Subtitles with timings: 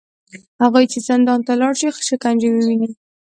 [0.63, 2.89] هغوی چې زندان ته لاړ شي، شکنجې وویني